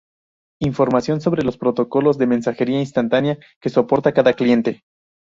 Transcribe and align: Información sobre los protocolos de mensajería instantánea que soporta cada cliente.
Información 0.61 1.21
sobre 1.21 1.43
los 1.43 1.59
protocolos 1.59 2.17
de 2.17 2.25
mensajería 2.25 2.79
instantánea 2.79 3.37
que 3.59 3.69
soporta 3.69 4.13
cada 4.15 4.33
cliente. 4.33 4.83